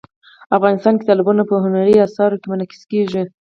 [0.57, 3.23] افغانستان کې تالابونه په هنري اثارو کې منعکس کېږي.